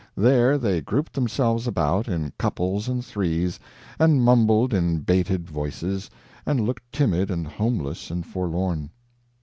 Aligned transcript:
There 0.17 0.57
they 0.57 0.81
grouped 0.81 1.13
themselves 1.13 1.67
about, 1.67 2.07
in 2.07 2.33
couples 2.39 2.89
and 2.89 3.05
threes, 3.05 3.59
and 3.99 4.19
mumbled 4.25 4.73
in 4.73 5.01
bated 5.01 5.47
voices, 5.47 6.09
and 6.43 6.59
looked 6.59 6.91
timid 6.91 7.29
and 7.29 7.45
homeless 7.45 8.09
and 8.09 8.25
forlorn. 8.25 8.89